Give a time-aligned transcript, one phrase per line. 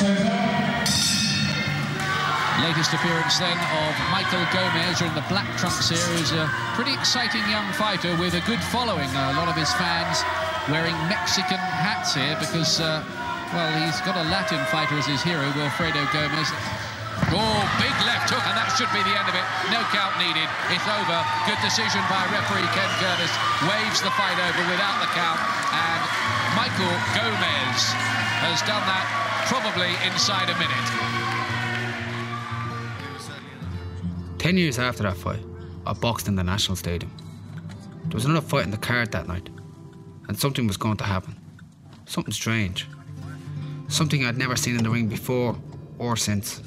[0.00, 0.16] Latest
[2.96, 7.68] appearance then of Michael Gomez in the Black Trunks here, who's a pretty exciting young
[7.76, 9.12] fighter with a good following.
[9.12, 10.24] A lot of his fans
[10.72, 13.04] wearing Mexican hats here because, uh,
[13.52, 16.48] well, he's got a Latin fighter as his hero, Wilfredo Gomez.
[17.36, 19.44] Oh, big left hook, and that should be the end of it.
[19.68, 20.48] No count needed.
[20.72, 21.20] It's over.
[21.44, 23.32] Good decision by referee Ken Curtis.
[23.68, 25.44] Waves the fight over without the count.
[25.76, 26.00] And
[26.56, 27.92] Michael Gomez
[28.40, 30.86] has done that probably inside a minute.
[34.38, 35.42] Ten years after that fight,
[35.84, 37.10] I boxed in the National Stadium.
[38.04, 39.48] There was another fight in the card that night,
[40.28, 41.34] and something was going to happen.
[42.06, 42.86] Something strange.
[43.88, 45.56] Something I'd never seen in the ring before
[45.98, 46.62] or since.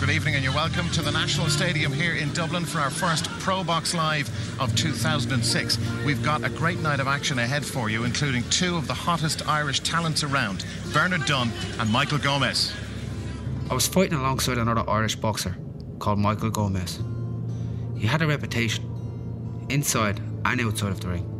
[0.00, 3.30] Good evening, and you're welcome to the National Stadium here in Dublin for our first
[3.38, 4.28] Pro Box Live
[4.60, 5.78] of 2006.
[6.04, 9.48] We've got a great night of action ahead for you, including two of the hottest
[9.48, 12.72] Irish talents around Bernard Dunne and Michael Gomez.
[13.70, 15.56] I was fighting alongside another Irish boxer
[16.00, 17.00] called Michael Gomez.
[17.96, 18.84] He had a reputation,
[19.70, 21.33] inside and outside of the ring.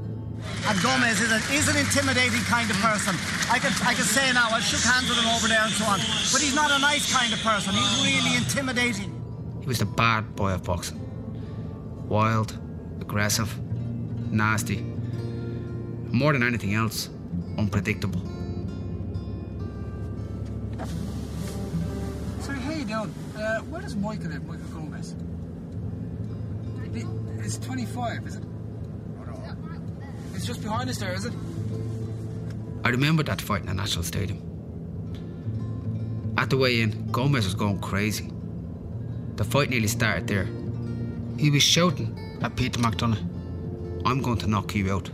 [0.67, 3.15] And Gomez is, a, is an intimidating kind of person.
[3.51, 5.85] I can, I can say now, I shook hands with him over there and so
[5.85, 5.99] on.
[6.33, 7.75] But he's not a nice kind of person.
[7.75, 9.11] He's really intimidating.
[9.61, 11.01] He was the bad boy of boxing.
[12.09, 12.59] Wild,
[13.01, 13.53] aggressive,
[14.33, 14.81] nasty.
[16.13, 17.11] More than anything else,
[17.59, 18.21] unpredictable.
[22.41, 23.15] Sorry, how you doing?
[23.37, 25.15] Uh, where does Michael live, Michael Gomez?
[27.45, 28.43] It's 25, is it?
[30.45, 31.33] It's just behind us there, is it?
[32.85, 34.43] I remember that fight in the National Stadium.
[36.37, 38.31] At the way in, Gomez was going crazy.
[39.37, 40.47] The fight nearly started there.
[41.39, 43.17] He was shouting at Peter McDonough,
[44.05, 45.09] I'm going to knock you out.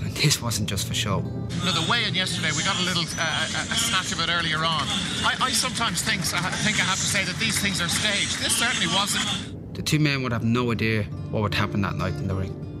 [0.00, 1.20] And this wasn't just for show.
[1.20, 4.64] Now, the weigh-in yesterday, we got a little uh, a, a snatch of it earlier
[4.64, 4.88] on.
[5.28, 8.38] I, I sometimes think, I think I have to say that these things are staged.
[8.38, 9.74] This certainly wasn't.
[9.74, 12.71] The two men would have no idea what would happen that night in the ring.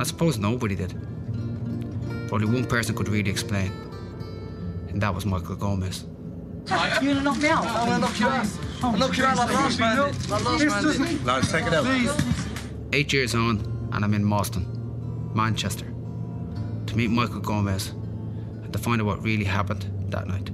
[0.00, 0.94] And I suppose nobody did.
[2.30, 3.70] But only one person could really explain.
[4.88, 6.06] And that was Michael Gomez.
[7.02, 7.66] You're gonna knock me out?
[7.66, 8.46] I'm gonna knock you out.
[8.82, 9.98] Oh, I'll knock you out like last man.
[9.98, 11.42] Like last man.
[11.42, 11.50] did.
[11.50, 12.22] Take it out.
[12.94, 14.64] Eight years on, and I'm in Moston,
[15.34, 15.92] Manchester,
[16.86, 20.50] to meet Michael Gomez and to find out what really happened that night.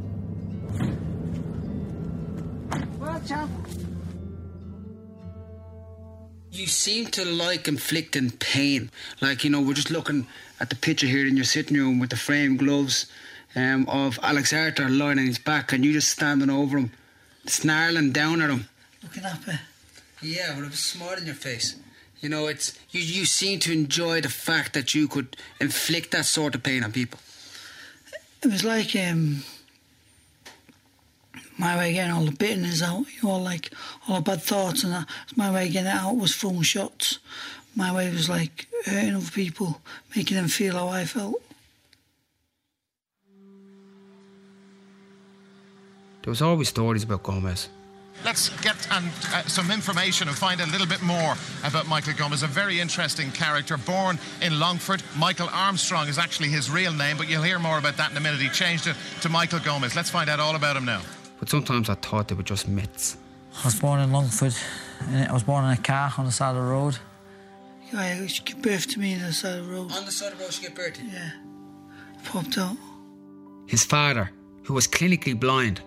[2.99, 3.53] Well, champ.
[6.57, 8.91] You seem to like inflicting pain.
[9.21, 10.27] Like, you know, we're just looking
[10.59, 13.05] at the picture here in your sitting room with the frame gloves
[13.55, 16.93] um, of Alex Arthur lying on his back and you just standing over him,
[17.45, 18.69] snarling down at him.
[19.03, 19.57] Look at that bit.
[20.23, 21.77] Yeah, with a smile on your face.
[22.21, 26.25] You know, it's you, you seem to enjoy the fact that you could inflict that
[26.25, 27.21] sort of pain on people.
[28.43, 29.45] It was like um,
[31.59, 33.73] my way of getting all the bitterness out, you know, like
[34.09, 35.09] all the bad thoughts and that.
[35.37, 37.19] My way of getting it out was throwing shots.
[37.75, 39.81] My way was like hurting other people,
[40.15, 41.43] making them feel how I felt.
[46.23, 47.69] There was always stories about Gomez.
[48.25, 52.43] Let's get and, uh, some information and find a little bit more about Michael Gomez.
[52.43, 53.77] A very interesting character.
[53.77, 57.97] Born in Longford, Michael Armstrong is actually his real name, but you'll hear more about
[57.99, 58.41] that in a minute.
[58.41, 59.95] He changed it to Michael Gomez.
[59.95, 61.03] Let's find out all about him now.
[61.39, 63.17] But sometimes I thought they were just myths.
[63.63, 64.55] I was born in Longford.
[65.09, 66.99] And I was born in a car on the side of the road.
[67.93, 69.93] Yeah, she gave birth to me on the side of the road.
[69.93, 71.01] On the side of the road, she get birth.
[71.13, 71.31] Yeah.
[72.25, 72.77] Popped out.
[73.67, 74.31] His father,
[74.65, 75.81] who was clinically blind,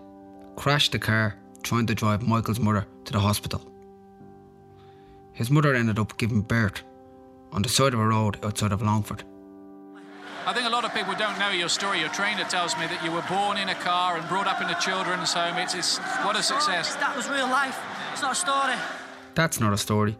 [0.55, 3.61] crashed the car trying to drive Michael's mother to the hospital.
[5.33, 6.83] His mother ended up giving birth
[7.51, 9.23] on the side of a road outside of Longford.
[10.49, 11.99] I think a lot of people don't know your story.
[11.99, 14.69] Your trainer tells me that you were born in a car and brought up in
[14.71, 15.55] a children's home.
[15.57, 16.95] It's, it's what a success.
[16.95, 17.79] That was real life.
[18.13, 18.73] It's not a story.
[19.35, 20.17] That's not a story.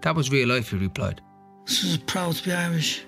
[0.00, 1.20] That was real life, he replied.
[1.66, 3.04] This is proud to be Irish.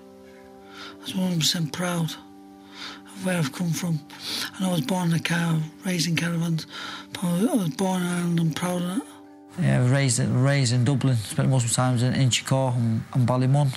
[0.99, 3.99] I was 100% proud of where I've come from.
[4.57, 6.67] And I was born in a car, raised in caravans.
[7.13, 9.03] But I was born in Ireland, I'm proud of it.
[9.59, 13.03] Yeah, I was raised, raised in Dublin, spent most of my time in Inchicore and,
[13.15, 13.75] and Ballymun.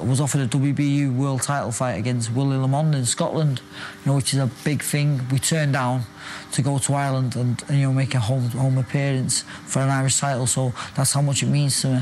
[0.00, 3.60] I was offered a WBU world title fight against Willie Limond in Scotland,
[4.04, 5.20] you know, which is a big thing.
[5.30, 6.02] We turned down
[6.52, 9.90] to go to Ireland and, and you know make a home home appearance for an
[9.90, 10.46] Irish title.
[10.46, 12.00] So that's how much it means to me.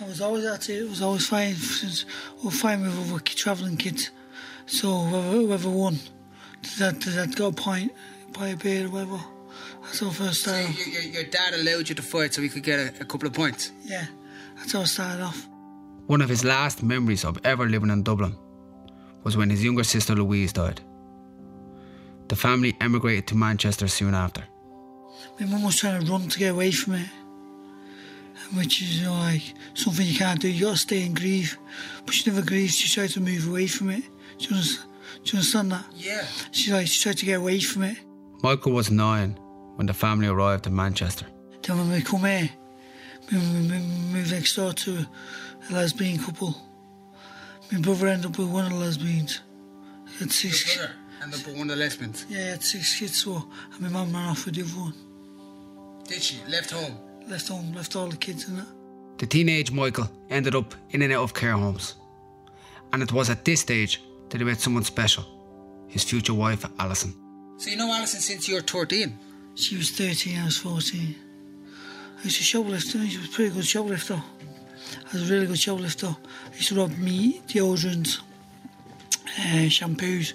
[0.00, 0.86] I was always at it.
[0.86, 1.54] I was always fine.
[1.54, 2.04] Since
[2.38, 4.10] we were fighting with other travelling kids.
[4.66, 5.98] So whoever, whoever won,
[6.78, 7.92] that that got a point,
[8.32, 9.20] by a beer or whatever.
[9.82, 12.48] That's how I first So your, your, your dad allowed you to fight so he
[12.48, 13.72] could get a, a couple of points.
[13.84, 14.06] Yeah,
[14.56, 15.48] that's how I started off.
[16.06, 18.36] One of his last memories of ever living in Dublin
[19.24, 20.80] was when his younger sister Louise died.
[22.28, 24.42] The family emigrated to Manchester soon after.
[25.38, 27.08] My mum was trying to run to get away from it,
[28.54, 30.48] which is like something you can't do.
[30.48, 31.56] You gotta stay and grieve,
[32.04, 32.74] but she never grieved.
[32.74, 34.02] She tried to move away from it.
[34.38, 34.90] Do you understand,
[35.24, 35.84] do you understand that?
[35.94, 36.26] Yeah.
[36.50, 37.98] She like she tried to get away from it.
[38.42, 39.38] Michael was nine
[39.76, 41.26] when the family arrived in Manchester.
[41.62, 42.50] Then when we come here,
[43.30, 45.06] we, we, we moved next door to
[45.70, 46.56] a lesbian couple.
[47.70, 49.40] My brother ended up with one of the lesbians.
[50.12, 50.76] He had six.
[50.76, 52.26] Your brother and the one of the lesbians.
[52.28, 54.94] Yeah, he had six kids, so and my mum ran off with the other one.
[56.04, 56.40] Did she?
[56.48, 56.96] Left home.
[57.28, 58.66] Left home, left all the kids in that.
[59.18, 61.94] The teenage Michael ended up in and out of care homes.
[62.92, 65.24] And it was at this stage that he met someone special
[65.92, 67.14] his future wife, Alison.
[67.58, 69.18] So you know Alison since you were 13?
[69.54, 71.14] She was 13, I was 14.
[72.18, 74.22] I used to shoplift, and she was a pretty good shoplifter.
[75.12, 76.06] I was a really good shoplifter.
[76.06, 78.20] I used to rob me deodorants,
[79.38, 80.32] uh, shampoos,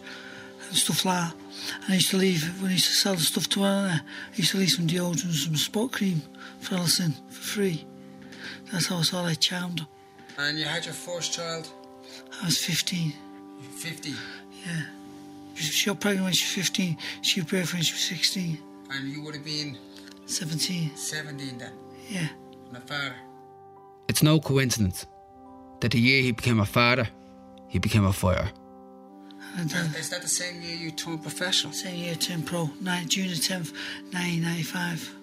[0.68, 1.36] and stuff like that.
[1.84, 4.36] And I used to leave, when I used to sell the stuff to her, I
[4.36, 6.22] used to leave some deodorants and some spot cream
[6.60, 7.86] for Alison for free.
[8.72, 9.88] That's how I saw I charmed.
[10.38, 11.68] And you had your first child?
[12.42, 13.14] I was 15.
[13.78, 14.10] 50.
[14.10, 14.82] Yeah.
[15.56, 16.98] She got pregnant when she was 15.
[17.24, 18.60] She was birth when she was 16.
[18.92, 19.76] And you would have been
[20.28, 20.96] 17.
[20.96, 21.72] 17 then?
[22.10, 22.28] Yeah.
[22.68, 23.16] And a father?
[24.08, 25.06] It's no coincidence
[25.82, 27.08] that the year he became a father,
[27.68, 28.50] he became a fighter.
[29.58, 31.74] And uh, Is that the same year you turned professional?
[31.74, 33.74] same year, 10 Pro, 9, June the 10th,
[34.14, 35.14] 1995.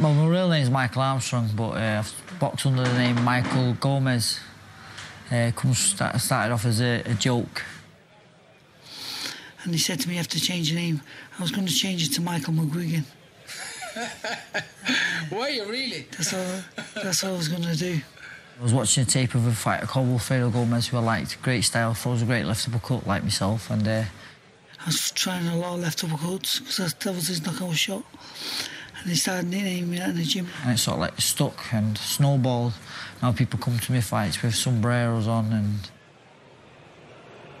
[0.00, 4.40] Well, my real name's Michael Armstrong, but uh, I've boxed under the name Michael Gomez.
[5.30, 7.62] Uh, comes start, started off as a, a joke.
[9.64, 11.00] And he said to me, you have to change your name.
[11.38, 13.04] I was going to change it to Michael McGuigan.
[15.32, 16.06] Were you really?
[16.12, 16.62] That's all,
[16.94, 18.00] that's all I was going to do.
[18.58, 21.40] I was watching a tape of a fighter called Wilfredo Gomez, who I liked.
[21.42, 24.04] Great style, throws a great left uppercut like myself, and uh,
[24.82, 28.04] I was trying a lot of left uppercuts because that, that was his knockout shot.
[29.00, 30.46] And he started nicknaming me that in the gym.
[30.62, 32.74] and it sort of like stuck and snowballed.
[33.22, 35.90] Now people come to me fights with sombreros on and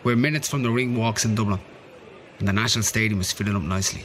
[0.04, 1.60] We're minutes from the ring walks in Dublin,
[2.38, 4.04] and the National Stadium is filling up nicely.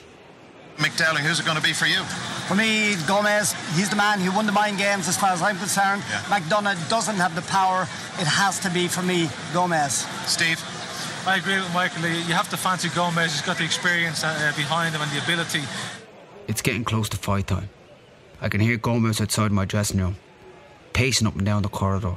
[0.77, 2.04] Mick Dowling, who's it going to be for you?
[2.48, 5.57] For me, Gomez, he's the man who won the mind games as far as I'm
[5.57, 6.04] concerned.
[6.10, 6.19] Yeah.
[6.24, 7.83] McDonough doesn't have the power.
[8.19, 10.06] It has to be, for me, Gomez.
[10.27, 10.62] Steve?
[11.25, 12.07] I agree with Michael.
[12.07, 13.31] You have to fancy Gomez.
[13.31, 15.62] He's got the experience uh, behind him and the ability.
[16.48, 17.69] It's getting close to fight time.
[18.42, 20.18] I can hear Gomez outside my dressing room,
[20.94, 22.16] pacing up and down the corridor,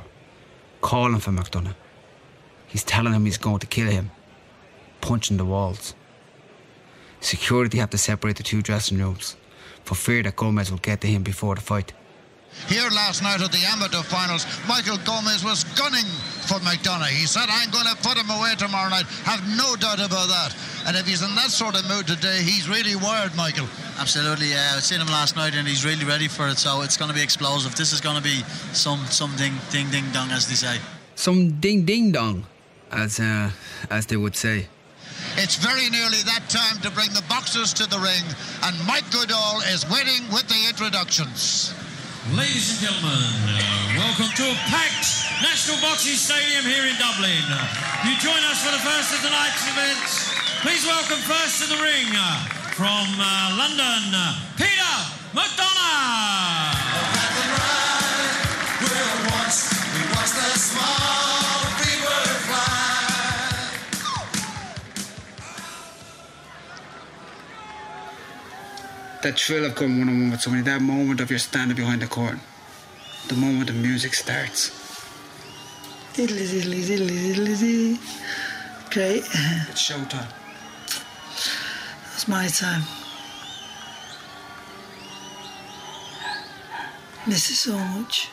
[0.82, 1.74] calling for McDonough.
[2.66, 4.10] He's telling him he's going to kill him,
[5.00, 5.94] punching the walls.
[7.20, 9.36] Security have to separate the two dressing rooms
[9.84, 11.92] for fear that Gomez will get to him before the fight.
[12.66, 16.04] Here last night at the amateur finals, Michael Gomez was gunning
[16.48, 17.08] for McDonough.
[17.08, 19.06] He said, I'm going to put him away tomorrow night.
[19.24, 20.56] Have no doubt about that.
[20.86, 23.68] And if he's in that sort of mood today, he's really wired, Michael.
[23.98, 24.72] Absolutely, yeah.
[24.74, 27.14] I've seen him last night and he's really ready for it, so it's going to
[27.14, 27.74] be explosive.
[27.76, 28.42] This is going to be
[28.72, 30.78] some some ding ding ding dong, as they say.
[31.14, 32.46] Some ding ding dong,
[32.90, 33.50] as uh,
[33.90, 34.68] as they would say.
[35.36, 38.24] It's very nearly that time to bring the boxers to the ring,
[38.64, 41.74] and Mike Goodall is waiting with the introductions.
[42.32, 43.20] Ladies and gentlemen,
[43.52, 47.44] uh, welcome to a packed National Boxing Stadium here in Dublin.
[48.04, 50.28] You join us for the first of tonight's events.
[50.60, 52.44] Please welcome first to the ring uh,
[52.76, 54.94] from uh, London, uh, Peter
[55.32, 57.37] McDonough.
[69.22, 72.02] That thrill of going one on one with somebody, that moment of you're standing behind
[72.02, 72.40] the curtain,
[73.26, 74.70] the moment the music starts.
[76.14, 77.98] Diddly diddly diddly diddly diddly.
[78.90, 79.24] Great.
[79.70, 80.30] It's showtime.
[82.04, 82.82] That's my time.
[87.26, 88.30] Miss it so much.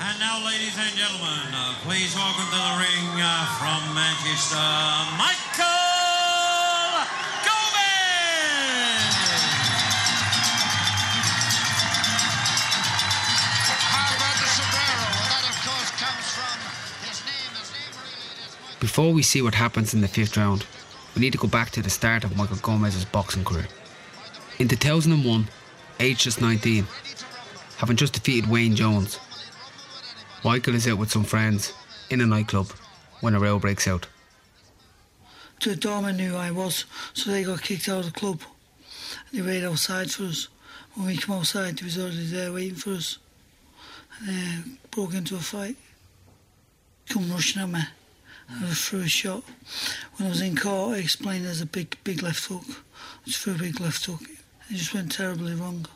[0.00, 4.56] And now, ladies and gentlemen, uh, please welcome to the ring uh, from Manchester,
[5.16, 5.39] Michael
[19.00, 20.66] Before we see what happens in the fifth round,
[21.14, 23.66] we need to go back to the start of Michael Gomez's boxing career.
[24.58, 25.48] In 2001,
[26.00, 26.86] aged just 19,
[27.78, 29.18] having just defeated Wayne Jones,
[30.44, 31.72] Michael is out with some friends
[32.10, 32.72] in a nightclub
[33.22, 34.06] when a row breaks out.
[35.64, 38.42] The doorman knew I was, so they got kicked out of the club.
[39.32, 40.48] They waited outside for us.
[40.92, 43.16] When we came outside, they was already there waiting for us.
[44.28, 45.76] And uh, broke into a fight.
[47.08, 47.80] Come rushing at me.
[48.52, 49.44] I threw a shot.
[50.16, 52.64] When I was in court, I explained there's a big, big left hook.
[52.66, 54.22] I just threw a big left hook.
[54.22, 55.86] It just went terribly wrong.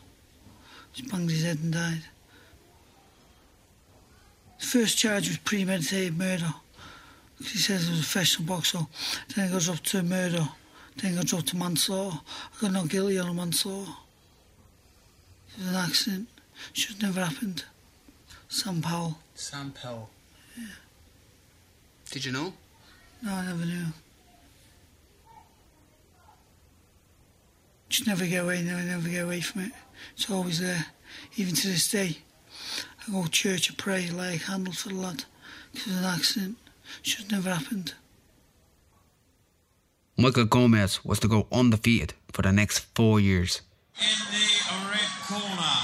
[0.93, 2.03] Just banged his head and died.
[4.61, 6.55] The first charge was premeditated murder.
[7.39, 8.87] He says it was a professional boxer.
[9.35, 10.49] Then it goes up to murder.
[10.97, 12.19] Then it goes up to manslaughter.
[12.57, 13.91] I got not guilty on a manslaughter.
[15.51, 16.29] It was an accident.
[16.73, 17.65] Should have never happened.
[18.49, 19.19] Sam Powell.
[19.35, 20.11] Sam Powell.
[20.57, 20.67] Yeah.
[22.15, 22.53] Did you know?
[23.25, 23.87] No, I never knew.
[27.89, 29.73] Just never get away, never, never get away from it.
[30.17, 30.87] It's always there.
[31.37, 32.19] Even to this day.
[33.01, 35.25] I go to church, I pray, lay a candle for the lad.
[35.73, 36.57] It was an accident.
[37.03, 37.95] Should have never happened.
[40.17, 43.61] Michael Gomez was to go undefeated for the next four years.
[44.01, 45.77] In the red corner,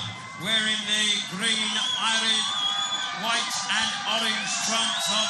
[0.45, 2.47] wearing the green, Irish,
[3.19, 5.30] white and orange trunks of Ireland.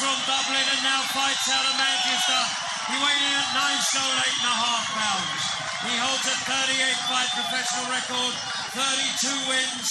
[0.00, 2.40] from Dublin and now fights out of Manchester.
[2.88, 5.44] He weighed in at 9 stone 8 and a half pounds.
[5.84, 8.32] He holds a 38 fight professional record,
[8.80, 9.88] 32 wins,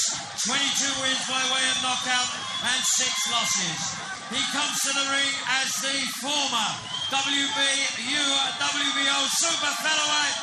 [0.50, 2.26] 22 wins by way of knockout,
[2.74, 3.82] and 6 losses.
[4.34, 6.70] He comes to the ring as the former
[7.14, 8.26] WBU,
[8.66, 10.38] WBO Super Featherweight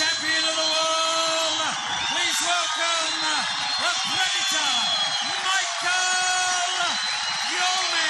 [0.00, 1.60] Champion of the World.
[2.08, 4.72] Please welcome the Predator,
[5.44, 6.88] Michael
[7.52, 8.09] Gomez.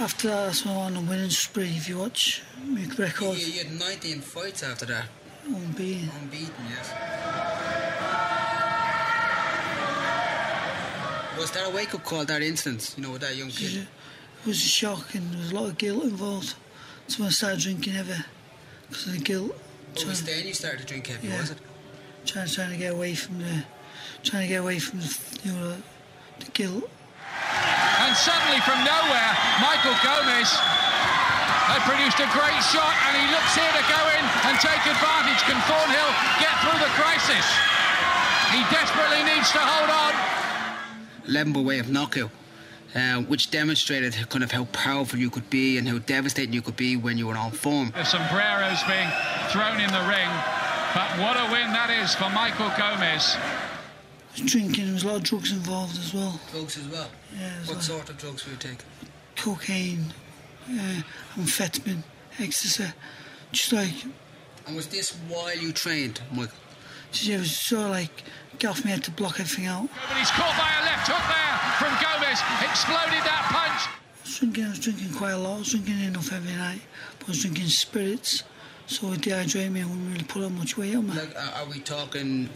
[0.00, 1.74] After that, that's when I went on a winning spree.
[1.76, 5.04] If you watch my record, You, you had 19 fights after that.
[5.46, 6.08] unbeaten.
[6.22, 6.90] Unbeaten, yes.
[11.38, 13.86] Was there a wake up call, that instance, you know, with that young kid?
[14.42, 16.54] It was a shock and there was a lot of guilt involved.
[17.18, 18.14] When I started drinking heavy
[18.88, 19.58] because of the guilt.
[19.96, 21.40] It was then you started to drink heavy, Yeah.
[21.40, 21.58] was it?
[22.24, 23.64] Trying, trying to get away from the,
[24.22, 25.76] trying to get away from the, you know,
[26.38, 26.88] the guilt.
[28.10, 30.50] And suddenly from nowhere, Michael Gomez
[31.70, 35.38] had produced a great shot and he looks here to go in and take advantage.
[35.46, 36.10] Can Thornhill
[36.42, 37.46] get through the crisis?
[38.50, 40.12] He desperately needs to hold on.
[41.28, 42.32] 11 by way of knockout,
[42.96, 46.74] uh, which demonstrated kind of how powerful you could be and how devastating you could
[46.74, 47.92] be when you were on form.
[47.94, 49.08] The sombreros being
[49.54, 50.30] thrown in the ring.
[50.98, 53.38] But what a win that is for Michael Gomez.
[54.36, 56.40] I was drinking, there was a lot of drugs involved as well.
[56.52, 57.08] Drugs as well?
[57.38, 58.78] Yeah, there's What like sort of drugs were you taking?
[59.36, 60.12] cocaine,
[60.70, 61.02] uh,
[61.36, 62.02] amphetamine,
[62.38, 62.84] ecstasy.
[63.52, 63.94] Just like,
[64.66, 66.54] And was this while you trained, Michael?
[67.10, 68.22] just, it was sort of like,
[68.58, 69.88] get off me head to block everything out.
[70.08, 72.38] But he's caught by a left hook there from Gomez.
[72.70, 73.88] Exploded that punch.
[73.88, 75.56] I was drinking, I was drinking quite a lot.
[75.56, 76.80] I was drinking enough every night,
[77.18, 78.44] but I was drinking spirits,
[78.86, 79.80] so it dehydrated me.
[79.82, 81.14] I wouldn't really put that much weight on me.
[81.16, 82.48] Like, are are we talking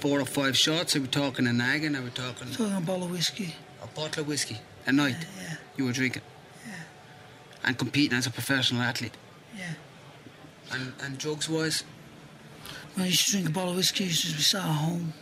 [0.00, 0.96] four or five shots?
[0.96, 1.94] Are we talking a nagging?
[1.96, 3.54] Are we talking Talking a bottle of whiskey.
[3.82, 5.16] a bottle of whiskey a night?
[5.42, 6.22] Yeah, You were drinking?
[6.66, 6.72] Yeah.
[7.64, 9.16] And competing as a professional athlete?
[9.56, 9.72] yeah.
[10.72, 11.82] And, and drugs wise?
[12.94, 14.70] When I used to drink a bottle of whiskey, I used to be sat at
[14.70, 15.12] home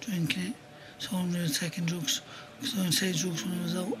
[0.00, 0.54] drinking it.
[0.98, 2.20] So I'm really taking drugs,
[2.60, 3.98] because I didn't take drugs when I was out.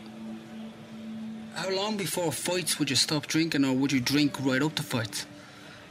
[1.54, 4.82] How long before fights would you stop drinking or would you drink right up to
[4.82, 5.26] fights?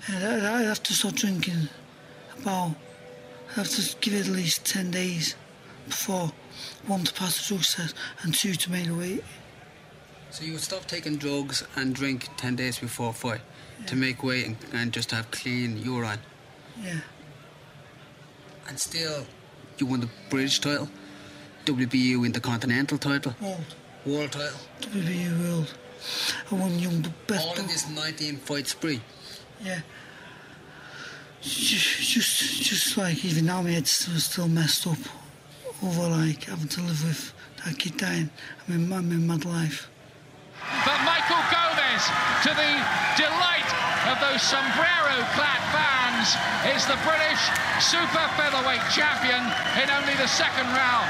[0.09, 1.69] Uh, I- I'd have to stop drinking
[2.41, 2.75] about,
[3.51, 5.35] I'd have to give it at least 10 days
[5.87, 6.31] before,
[6.87, 9.23] one, to pass the drug test, and two, to make the weight.
[10.29, 13.41] So you would stop taking drugs and drink 10 days before fight
[13.87, 16.19] to make weight and, and just have clean urine.
[16.81, 17.01] Yeah.
[18.69, 19.25] And still,
[19.77, 20.89] you won the British title,
[21.65, 23.75] WBU Intercontinental title, World.
[24.05, 24.59] World title.
[24.79, 25.73] WBU World.
[26.49, 29.01] I won young the best All in this 19 fight spree.
[29.61, 29.81] Yeah.
[31.41, 34.99] Just, just, just like even now, my head's still, still messed up
[35.83, 37.33] over like having to live with
[37.65, 38.29] that kid dying.
[38.29, 39.89] I mean, I'm in mad life.
[40.85, 42.05] But Michael Gomez,
[42.45, 42.71] to the
[43.17, 43.69] delight
[44.05, 46.37] of those sombrero-clad fans,
[46.77, 47.41] is the British
[47.81, 49.41] super featherweight champion
[49.81, 51.09] in only the second round.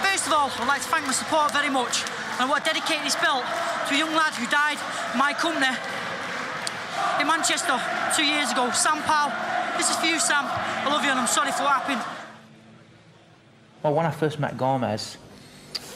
[0.00, 2.00] First of all, I'd like to thank my support very much.
[2.40, 3.44] And I want to dedicate this belt
[3.88, 4.80] to a young lad who died
[5.12, 5.76] in my company
[7.20, 7.76] in Manchester
[8.16, 9.49] two years ago, Sam Powell.
[9.80, 10.44] This is for you, Sam.
[10.46, 12.02] I love you and I'm sorry for what happened.
[13.82, 15.16] Well, when I first met Gomez,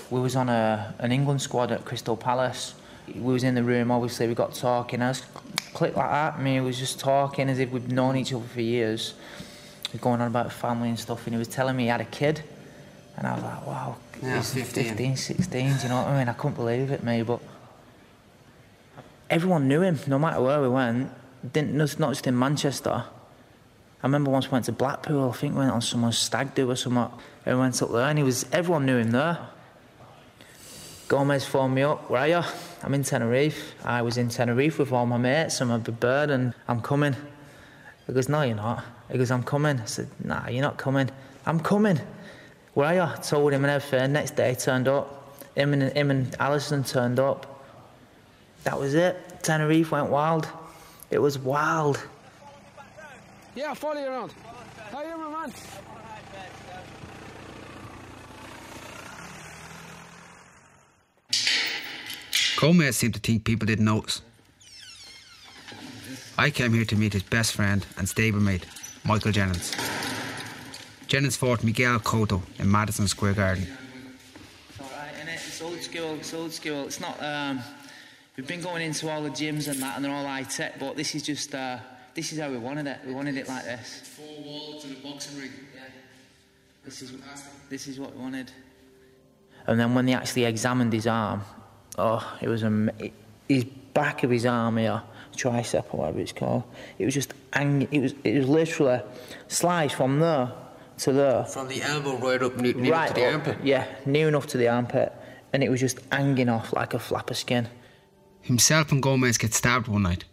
[0.08, 2.76] we was on a, an England squad at Crystal Palace.
[3.14, 5.02] We was in the room, obviously, we got talking.
[5.02, 5.22] I was
[5.74, 6.40] clicked like that.
[6.40, 9.12] Me, we was just talking as if we'd known each other for years.
[9.90, 12.00] He was going on about family and stuff, and he was telling me he had
[12.00, 12.42] a kid.
[13.18, 14.84] And I was like, wow, Yeah, he's 15.
[14.84, 16.28] 15, 16, do you know what I mean?
[16.30, 17.38] I couldn't believe it, me, but
[19.28, 21.10] everyone knew him, no matter where we went.
[21.52, 23.04] Didn't, not not just in Manchester.
[24.04, 26.70] I remember once we went to Blackpool, I think we went on someone's stag do
[26.70, 27.10] or something.
[27.46, 29.38] and went up there and he was, everyone knew him there.
[31.08, 32.42] Gomez phoned me up, where are you?
[32.82, 33.74] I'm in Tenerife.
[33.82, 37.16] I was in Tenerife with all my mates and my bird, and I'm coming.
[38.06, 38.84] He goes, no, you're not.
[39.10, 39.80] He goes, I'm coming.
[39.80, 41.08] I said, nah, you're not coming.
[41.46, 41.98] I'm coming.
[42.74, 43.00] Where are you?
[43.00, 44.12] I told him and everything.
[44.12, 45.34] Next day, turned up.
[45.54, 47.64] Him and, him and Alison turned up.
[48.64, 49.16] That was it.
[49.42, 50.46] Tenerife went wild.
[51.10, 52.06] It was wild.
[53.54, 54.32] Yeah, I'll follow you around.
[54.90, 55.52] How are you, my man?
[62.56, 64.22] Gomez seemed to think people didn't notice.
[66.36, 68.64] I came here to meet his best friend and stablemate,
[69.04, 69.72] Michael Jennings.
[71.06, 73.68] Jennings fought Miguel Cotto in Madison Square Garden.
[74.68, 75.34] It's alright, innit?
[75.34, 76.86] It's old school, it's old school.
[76.86, 77.60] It's not, um,
[78.36, 80.96] we've been going into all the gyms and that and they're all high tech, but
[80.96, 81.78] this is just, uh,
[82.14, 82.98] this is how we wanted it.
[83.06, 84.00] We wanted it like this.
[84.00, 85.50] Four walls and a boxing ring.
[85.74, 85.82] Yeah.
[86.84, 87.12] This is,
[87.68, 88.52] this is what we wanted.
[89.66, 91.42] And then when they actually examined his arm,
[91.98, 92.90] oh, it was a,
[93.48, 95.02] his back of his arm here,
[95.34, 96.64] tricep or whatever it's called.
[96.98, 97.88] It was just hanging.
[97.90, 99.00] It was it was literally
[99.48, 100.52] sliced from there
[100.98, 101.44] to there.
[101.44, 103.58] From the elbow right up near, near right to the up, armpit.
[103.64, 105.12] Yeah, near enough to the armpit,
[105.52, 107.68] and it was just hanging off like a flap of skin.
[108.42, 110.24] Himself and Gomez get stabbed one night,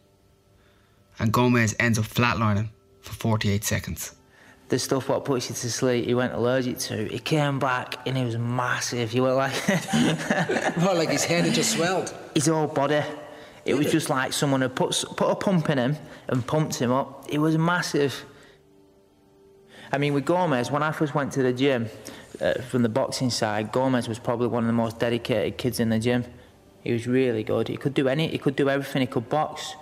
[1.19, 2.69] and Gomez ends up flatlining
[3.01, 4.15] for 48 seconds.
[4.69, 7.05] The stuff what puts you to sleep, he went allergic to.
[7.05, 9.11] He came back and he was massive.
[9.11, 9.53] He went like,
[10.77, 12.13] well, like his head had just swelled.
[12.33, 13.01] His whole body.
[13.65, 16.91] It was just like someone had put put a pump in him and pumped him
[16.91, 17.25] up.
[17.29, 18.25] It was massive.
[19.91, 21.89] I mean, with Gomez, when I first went to the gym
[22.39, 25.89] uh, from the boxing side, Gomez was probably one of the most dedicated kids in
[25.89, 26.23] the gym.
[26.81, 27.67] He was really good.
[27.67, 28.29] He could do any.
[28.29, 29.01] He could do everything.
[29.01, 29.75] He could box.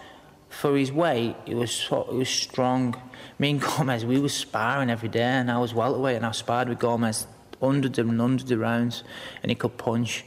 [0.50, 2.96] For his weight, he was so, he was strong.
[3.38, 6.70] Me and Gomez, we were sparring every day, and I was welterweight, and I sparred
[6.70, 7.27] with Gomez
[7.62, 9.03] hundreds and hundreds of rounds,
[9.44, 10.25] and he could punch.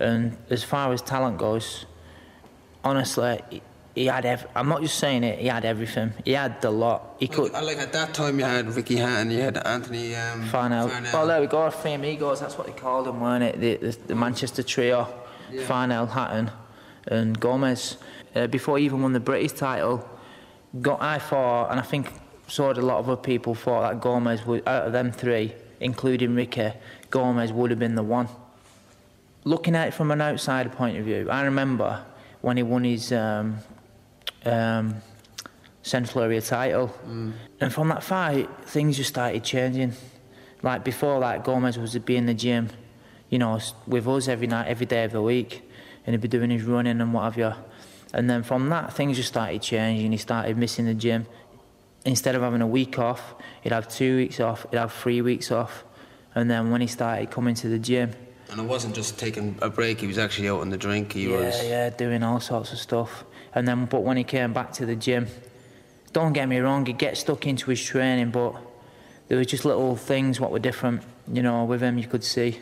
[0.00, 1.86] And as far as talent goes,
[2.82, 3.62] honestly, he,
[3.94, 4.24] he had.
[4.24, 5.38] Ev- I'm not just saying it.
[5.38, 6.12] He had everything.
[6.24, 7.16] He had the lot.
[7.20, 7.52] He could.
[7.52, 10.88] Like, like at that time, you had Ricky Hatton, you had Anthony um, Farnell.
[10.88, 11.12] Farnell.
[11.12, 11.70] Well, there we go.
[11.70, 12.40] Three amigos.
[12.40, 13.60] That's what they called them, weren't it?
[13.60, 15.12] The, the, the Manchester trio:
[15.52, 15.64] Yeah.
[15.66, 16.50] Farnell, Hatton,
[17.06, 17.98] and Gomez.
[18.34, 20.08] Uh, before he even won the British title,
[20.80, 22.12] got I thought, and I think
[22.48, 25.54] so did a lot of other people thought that Gomez would, out of them three,
[25.80, 26.72] including Ricky,
[27.10, 28.28] Gomez would have been the one.
[29.44, 32.04] Looking at it from an outsider point of view, I remember
[32.40, 33.58] when he won his um,
[34.44, 34.96] um,
[35.82, 36.94] Central Area title,
[37.60, 39.92] and from that fight, things just started changing.
[40.62, 42.68] Like before that, Gomez was to be in the gym,
[43.30, 45.68] you know, with us every night, every day of the week,
[46.06, 47.52] and he'd be doing his running and what have you.
[48.12, 50.12] And then from that, things just started changing.
[50.12, 51.26] He started missing the gym.
[52.04, 55.50] Instead of having a week off, he'd have two weeks off, he'd have three weeks
[55.50, 55.84] off.
[56.34, 58.12] And then when he started coming to the gym,
[58.50, 61.12] And it wasn't just taking a break, he was actually out on the drink.
[61.12, 61.64] He yeah, was.
[61.64, 63.24] yeah, doing all sorts of stuff.
[63.54, 65.26] And then, but when he came back to the gym,
[66.12, 68.54] don't get me wrong, he'd get stuck into his training, but
[69.28, 72.58] there were just little things what were different, you know, with him you could see.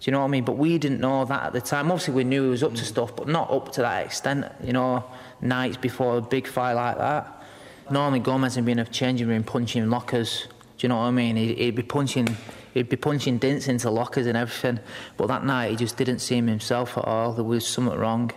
[0.00, 0.44] Do you know what I mean?
[0.44, 1.90] But we didn't know that at the time.
[1.90, 2.86] Obviously, we knew he was up to mm.
[2.86, 5.04] stuff, but not up to that extent, you know,
[5.40, 7.42] nights before a big fight like that.
[7.90, 10.46] Normally, Gomez had been in a changing room punching lockers.
[10.76, 11.34] Do you know what I mean?
[11.34, 12.36] He'd, he'd be punching,
[12.74, 14.78] he'd be punching dints into lockers and everything.
[15.16, 17.32] But that night, he just didn't seem himself at all.
[17.32, 18.30] There was something wrong.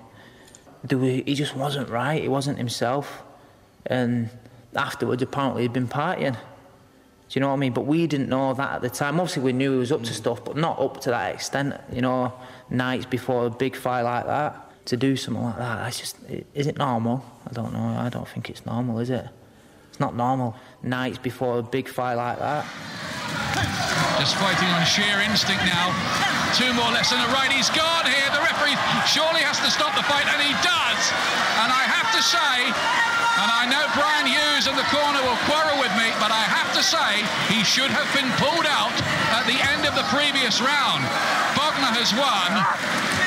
[0.84, 2.22] There was, he just wasn't right.
[2.22, 3.22] He wasn't himself.
[3.86, 4.32] And
[4.76, 6.38] afterwards, apparently, he'd been partying.
[7.32, 7.72] Do you know what I mean?
[7.72, 9.18] But we didn't know that at the time.
[9.18, 11.80] Obviously, we knew he was up to stuff, but not up to that extent.
[11.90, 12.34] You know,
[12.70, 16.18] nights before a big fight like that, to do something like that, that's just,
[16.54, 17.24] is it normal?
[17.50, 17.80] I don't know.
[17.80, 19.26] I don't think it's normal, is it?
[19.92, 20.58] It's not normal.
[20.84, 22.66] Nights before a big fight like that.
[24.22, 25.90] Just fighting on sheer instinct now.
[26.54, 27.50] Two more left and the right.
[27.50, 28.30] He's gone here.
[28.30, 28.78] The referee
[29.10, 31.02] surely has to stop the fight, and he does.
[31.58, 32.70] And I have to say,
[33.42, 36.70] and I know Brian Hughes in the corner will quarrel with me, but I have
[36.78, 38.94] to say he should have been pulled out
[39.34, 41.02] at the end of the previous round.
[41.58, 42.62] Bognar has won.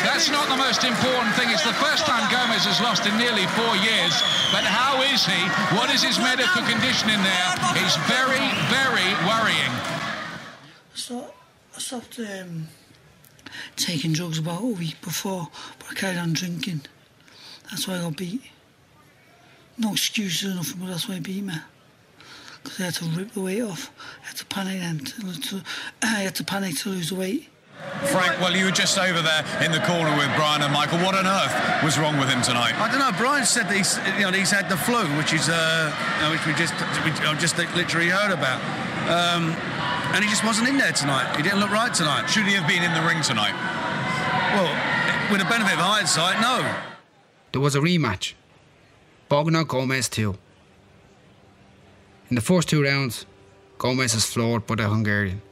[0.06, 1.50] That's not the most important thing.
[1.50, 4.14] It's the first time Gomez has lost in nearly four years.
[4.54, 5.42] But how is he?
[5.74, 7.50] What is his medical condition in there?
[7.82, 9.74] It's very, very worrying.
[10.94, 11.26] So
[11.74, 12.68] I stopped um,
[13.76, 16.82] taking drugs about a week before, but I carried on drinking.
[17.70, 18.42] That's why I got beat.
[19.76, 21.54] No excuses or nothing, but that's why I beat me.
[22.62, 23.90] Because I had to rip the weight off.
[24.22, 25.62] I had to panic and to, to,
[26.00, 27.48] I had to panic to lose the weight.
[28.06, 30.98] Frank, well, you were just over there in the corner with Brian and Michael.
[30.98, 32.72] What on earth was wrong with him tonight?
[32.78, 33.12] I don't know.
[33.18, 35.90] Brian said that he's, you know, he's had the flu, which is, uh,
[36.30, 36.72] which we just,
[37.04, 38.62] we I've just literally heard about,
[39.08, 39.50] um,
[40.14, 41.36] and he just wasn't in there tonight.
[41.36, 42.26] He didn't look right tonight.
[42.28, 43.54] Should he have been in the ring tonight?
[44.54, 44.70] Well,
[45.30, 46.62] with the benefit of hindsight, no.
[47.52, 48.34] There was a rematch.
[49.30, 50.36] Bognar Gomez too.
[52.30, 53.26] In the first two rounds,
[53.78, 55.42] Gomez is floored by the Hungarian.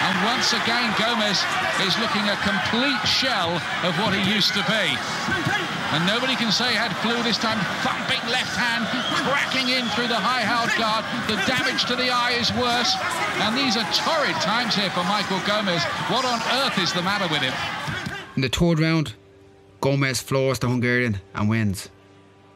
[0.00, 1.42] And once again, Gomez
[1.86, 3.50] is looking a complete shell
[3.82, 5.67] of what he used to be.
[5.90, 7.56] And nobody can say had flu this time.
[7.80, 8.84] Thumping left hand,
[9.24, 11.00] cracking in through the high held guard.
[11.24, 12.92] The damage to the eye is worse.
[13.40, 15.82] And these are torrid times here for Michael Gomez.
[16.12, 17.54] What on earth is the matter with him?
[18.36, 19.14] In the third round,
[19.80, 21.88] Gomez floors the Hungarian and wins.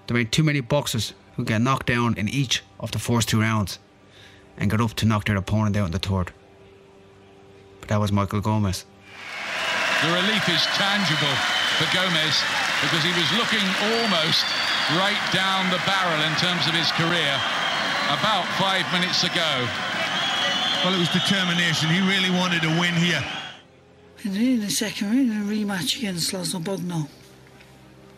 [0.07, 3.41] There ain't too many boxers who get knocked down in each of the first two
[3.41, 3.79] rounds
[4.59, 6.33] and get up to knock their opponent out in the third.
[7.81, 8.85] But that was Michael Gomez.
[10.05, 11.35] The relief is tangible
[11.79, 12.43] for Gomez
[12.83, 13.65] because he was looking
[13.95, 14.45] almost
[14.99, 17.33] right down the barrel in terms of his career
[18.11, 19.69] about five minutes ago.
[20.85, 21.89] Well, it was determination.
[21.89, 23.25] He really wanted to win here.
[24.25, 27.09] In the, in the second in the rematch against Laszlo Bognar,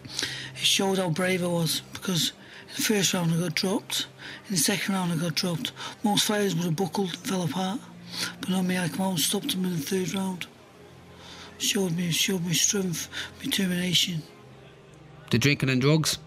[0.05, 2.33] it showed how brave I was because
[2.69, 4.07] in the first round I got dropped.
[4.49, 5.73] In the second round I got dropped.
[6.03, 7.81] Most fighters would have buckled and fell apart.
[8.41, 10.47] But on me I come out and stopped him in the third round.
[11.59, 13.09] Showed me showed me strength,
[13.43, 14.23] determination.
[15.35, 16.19] The drinking and drugs,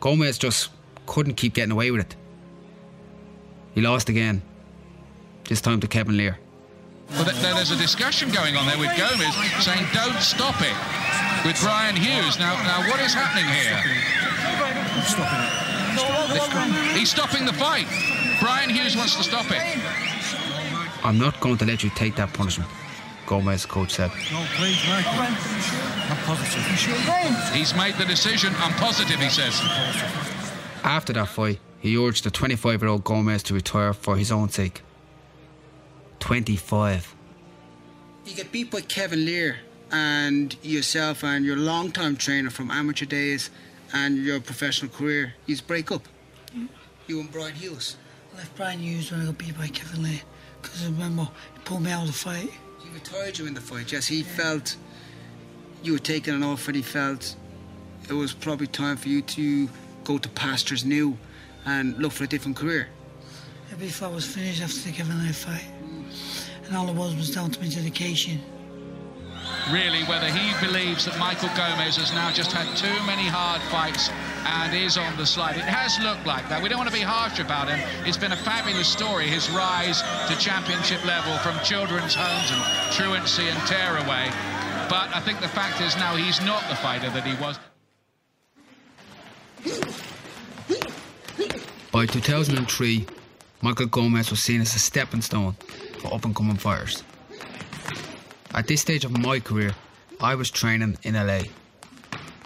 [0.00, 0.70] Gomez just
[1.04, 2.16] couldn't keep getting away with it.
[3.74, 4.40] He lost again.
[5.46, 6.38] This time to Kevin Lear.
[7.10, 10.72] Well, there's a discussion going on there with Gomez saying don't stop it
[11.44, 12.38] with Brian Hughes.
[12.38, 13.76] Now, now what is happening here?
[16.98, 17.88] He's stopping the fight.
[18.40, 19.60] Brian Hughes wants to stop it.
[21.04, 22.70] I'm not going to let you take that punishment,
[23.28, 24.10] Gomez coach said.
[24.32, 25.04] No, please, Mike.
[25.06, 27.52] I'm positive.
[27.52, 28.54] He's made the decision.
[28.56, 29.60] I'm positive, he says.
[30.82, 34.48] After that fight, he urged the 25 year old Gomez to retire for his own
[34.48, 34.80] sake.
[36.20, 37.14] 25.
[38.24, 39.58] You get beat by Kevin Lear
[39.92, 43.50] and yourself and your long-time trainer from amateur days
[43.92, 46.08] and your professional career, you break up.
[47.06, 47.98] You and Brian Hughes.
[48.32, 50.22] I left Brian Hughes when I got beat by Kevin Lee
[50.62, 52.50] because remember he pulled me out of the fight.
[52.88, 54.06] He retired you in the fight, yes.
[54.06, 54.76] He felt
[55.82, 57.36] you were taking an off and he felt
[58.08, 59.68] it was probably time for you to
[60.04, 61.18] go to pastures new
[61.66, 62.88] and look for a different career.
[63.70, 65.64] Every fight was finished after the Kevin Lee fight.
[66.66, 68.40] And all it was was down to my dedication.
[69.70, 74.08] Really, whether he believes that Michael Gomez has now just had too many hard fights
[74.46, 75.56] and is on the slide.
[75.56, 76.62] It has looked like that.
[76.62, 77.80] We don't want to be harsh about him.
[78.06, 83.48] It's been a fabulous story, his rise to championship level from children's homes and truancy
[83.48, 84.30] and tearaway.
[84.88, 87.58] But I think the fact is now he's not the fighter that he was.
[91.92, 93.06] By 2003,
[93.60, 95.54] Michael Gomez was seen as a stepping stone
[96.00, 97.02] for up and coming fighters.
[98.54, 99.74] At this stage of my career,
[100.20, 101.40] I was training in LA,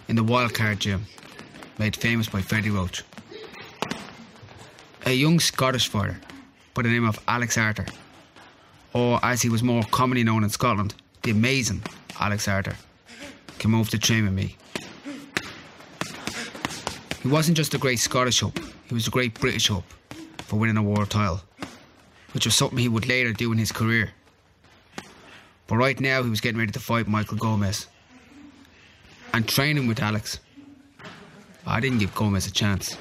[0.07, 1.05] in the Wildcard Gym,
[1.77, 3.03] made famous by Freddie Roach.
[5.05, 6.19] A young Scottish fighter
[6.73, 7.85] by the name of Alex Arthur,
[8.93, 11.83] or as he was more commonly known in Scotland, the amazing
[12.19, 12.75] Alex Arthur,
[13.59, 14.55] came over to train with me.
[17.21, 19.85] He wasn't just a great Scottish hope, he was a great British hope
[20.39, 21.41] for winning a world title,
[22.33, 24.11] which was something he would later do in his career.
[25.67, 27.87] But right now, he was getting ready to fight Michael Gomez.
[29.33, 30.39] And training with Alex,
[31.65, 32.97] I didn't give Gomez a chance.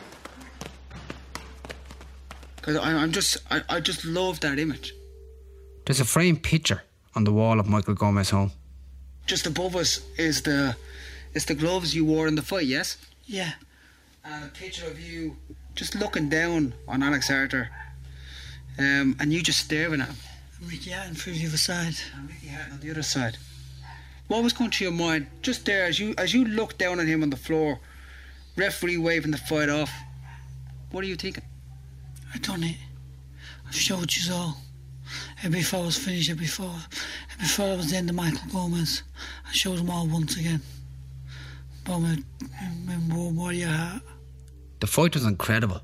[2.57, 4.95] Because I'm just, I, I just love that image.
[5.87, 6.83] There's a framed picture
[7.17, 8.53] on the wall of Michael Gomez home.
[9.27, 10.77] Just above us is the,
[11.35, 12.99] is the gloves you wore in the fight, yes?
[13.25, 13.53] Yeah.
[14.25, 15.37] And a picture of you
[15.75, 17.69] just looking down on Alex Arthur,
[18.79, 20.17] um, and you just staring at him.
[20.61, 21.95] And Ricky Hatton through the other side.
[22.15, 23.39] And Ricky Hatton on the other side.
[24.29, 27.07] What was going through your mind just there as you as you looked down on
[27.07, 27.81] him on the floor,
[28.57, 29.91] referee waving the fight off?
[30.91, 31.45] What are you thinking?
[32.35, 32.77] I done it.
[33.67, 34.57] I've showed you all.
[35.43, 36.87] Every fight was finished, every fight,
[37.35, 39.03] every fight was the end of Michael Gomez.
[39.47, 40.63] I showed them all once again.
[41.85, 42.19] But my,
[42.87, 44.03] my warrior heart.
[44.81, 45.81] The fight was incredible.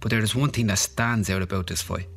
[0.00, 2.08] But there is one thing that stands out about this fight.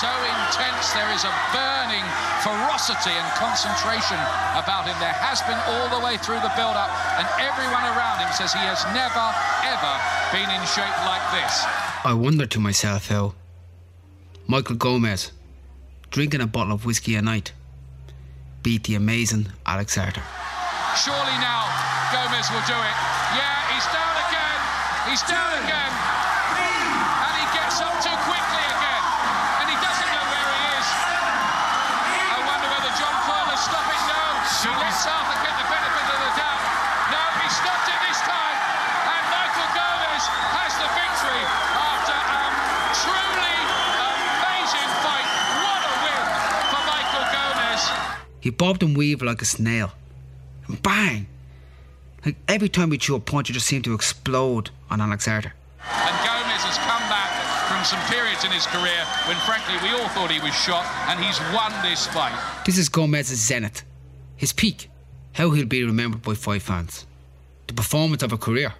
[0.00, 0.96] So intense.
[0.96, 2.06] There is a burning
[2.40, 4.16] ferocity and concentration
[4.56, 4.96] about him.
[4.96, 6.88] There has been all the way through the build-up,
[7.20, 9.26] and everyone around him says he has never,
[9.60, 9.92] ever
[10.32, 11.52] been in shape like this.
[12.00, 13.34] I wonder to myself how
[14.48, 15.32] Michael Gomez,
[16.08, 17.52] drinking a bottle of whiskey a night,
[18.64, 20.24] beat the amazing Alex Arthur.
[20.96, 21.68] Surely now
[22.08, 22.96] Gomez will do it.
[23.36, 24.60] Yeah, he's down again.
[25.12, 25.92] He's down again.
[26.56, 28.49] And he gets up too quickly
[48.40, 49.92] He bobbed and weaved like a snail.
[50.66, 51.26] And bang!
[52.24, 55.52] Like every time he threw a punch, it just seemed to explode on Alex Arthur.
[55.82, 57.30] And Gomez has come back
[57.68, 61.18] from some periods in his career when, frankly, we all thought he was shot, and
[61.22, 62.36] he's won this fight.
[62.66, 63.82] This is Gomez's zenith,
[64.36, 64.90] his peak.
[65.32, 67.06] How he'll be remembered by five fans.
[67.68, 68.74] The performance of a career.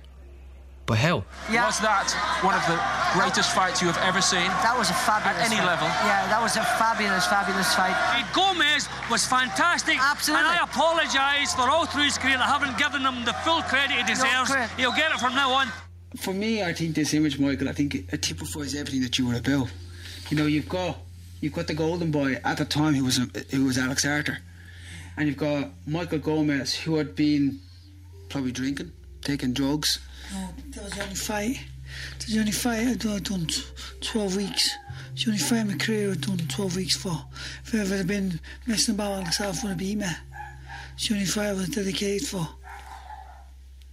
[0.91, 1.23] But how?
[1.55, 2.11] Was that
[2.43, 2.75] one of the
[3.15, 4.51] greatest fights you have ever seen?
[4.67, 5.71] That was a fabulous At any fight.
[5.71, 5.87] level?
[6.03, 7.95] Yeah, that was a fabulous, fabulous fight.
[8.35, 10.03] Gomez was fantastic.
[10.03, 10.51] Absolutely.
[10.51, 12.39] And I apologise for all through his career.
[12.43, 14.51] I haven't given him the full credit he deserves.
[14.51, 14.75] credit.
[14.77, 15.69] He'll get it from now on.
[16.19, 19.37] For me, I think this image, Michael, I think it typifies everything that you were
[19.39, 19.71] about.
[20.29, 20.99] You know, you've got
[21.41, 23.21] you've got the golden boy at the time who was
[23.55, 24.39] who was Alex Arthur,
[25.17, 27.61] and you've got Michael Gomez who had been
[28.29, 28.91] probably drinking,
[29.23, 30.01] taking drugs.
[30.33, 31.61] No, that was the only fight.
[32.19, 33.63] That was the only fight I'd, I'd done t-
[34.01, 34.77] 12 weeks.
[35.13, 37.25] It's the only fight in my career I'd done 12 weeks for.
[37.65, 40.07] If I ever been messing about, Alex Alf would have beat me.
[40.95, 42.49] It's the only fight I was dedicated for.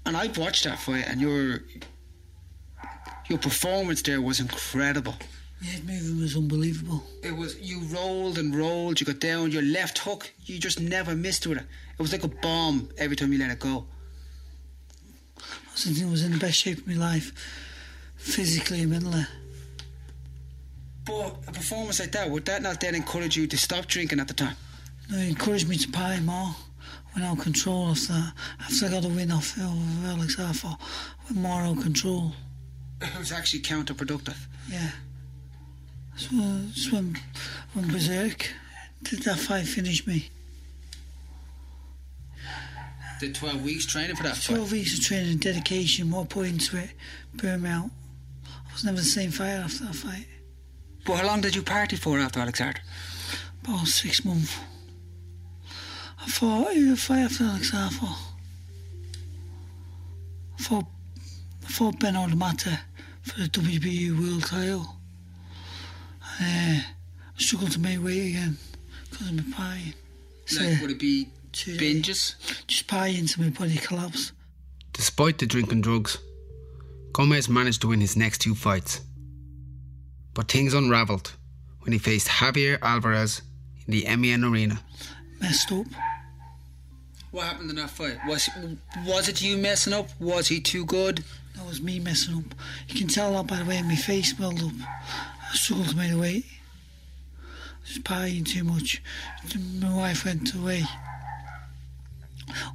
[0.05, 1.59] And I watched that fight, and your
[3.27, 5.15] your performance there was incredible.
[5.61, 7.03] Yeah, his movement was unbelievable.
[7.23, 11.13] It was you rolled and rolled, you got down, your left hook, you just never
[11.15, 11.65] missed with it.
[11.97, 13.85] It was like a bomb every time you let it go.
[15.85, 17.31] I was in, was in the best shape of my life,
[18.15, 19.25] physically and mentally.
[21.05, 24.27] But a performance like that, would that not then encourage you to stop drinking at
[24.27, 24.55] the time?
[25.09, 26.55] No, it encouraged me to pie more.
[27.15, 28.33] Went out of control after that.
[28.59, 30.77] After I got a win off of Alex Alpha,
[31.25, 32.33] went more out of control.
[33.01, 34.37] It was actually counterproductive.
[34.69, 34.89] Yeah.
[36.15, 37.15] So, that's when,
[37.73, 38.49] when Berserk
[39.03, 40.29] did that fight finish me.
[43.19, 44.55] Did 12 weeks training for that fight?
[44.55, 46.91] 12 weeks of training and dedication, more put into it,
[47.33, 47.89] burn out.
[48.45, 50.27] I was never the same fighter after that fight.
[51.05, 52.81] But how long did you party for after Alex Arthur?
[53.63, 54.55] About six months.
[56.21, 58.05] I fought I fight after Alex Alpha.
[60.59, 60.85] I fought,
[61.65, 62.77] I fought Ben Odamattey
[63.23, 64.95] for the WBU world title.
[66.39, 66.83] And, uh,
[67.37, 68.57] I struggled to make weight again
[69.09, 69.93] because of my pie.
[70.59, 71.29] Like, would it be
[71.65, 72.35] binges?
[72.67, 74.33] Just pie into my body collapsed.
[74.93, 76.17] Despite the drink and drugs,
[77.13, 79.01] Gomez managed to win his next two fights.
[80.33, 81.33] But things unravelled
[81.81, 83.41] when he faced Javier Alvarez
[83.85, 84.79] in the MEN Arena.
[85.39, 85.85] Messed up.
[87.31, 88.17] What happened in that fight?
[88.27, 88.49] Was
[89.05, 90.09] was it you messing up?
[90.19, 91.23] Was he too good?
[91.55, 92.55] That was me messing up.
[92.87, 94.71] You can tell that by the way my face swelled up.
[94.79, 96.45] I struggled to make the weight.
[97.39, 99.01] I was partying too much.
[99.79, 100.83] My wife went away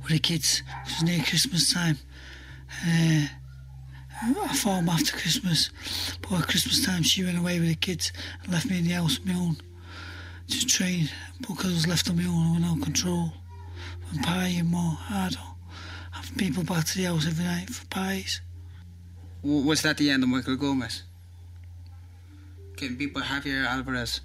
[0.02, 0.62] with the kids.
[0.86, 1.98] It was near Christmas time.
[2.86, 3.26] Uh,
[4.24, 5.70] I fought him after Christmas,
[6.20, 8.12] but at Christmas time she went away with the kids
[8.42, 9.56] and left me in the house on my own
[10.48, 11.08] to train.
[11.40, 13.32] But because I was left on my own, I went out of control.
[14.12, 15.38] I'm partying more harder.
[16.12, 18.40] Having people back to the house every night for pies.
[19.42, 21.02] Was that the end of Michael Gomez?
[22.76, 24.20] Getting beat by Javier Alvarez.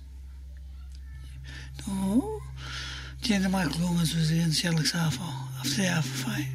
[1.88, 2.42] No,
[3.24, 6.48] the end of Michael Gomez was against Alex Alpha after the Alpha fight.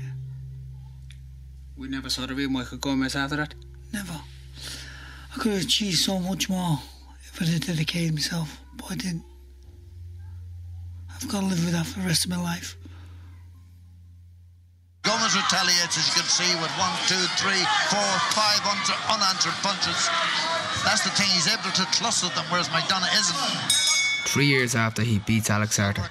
[1.77, 3.55] We never saw the real Michael Gomez after that.
[3.92, 4.14] Never.
[5.35, 6.79] I could have achieved so much more
[7.25, 9.25] if I had dedicated myself, but I didn't.
[11.14, 12.77] I've got to live with that for the rest of my life.
[15.03, 20.09] Gomez retaliates, as you can see, with one, two, three, four, five un- unanswered punches.
[20.85, 24.29] That's the thing, he's able to cluster them, whereas McDonough isn't.
[24.29, 26.09] Three years after he beats Alex Arthur.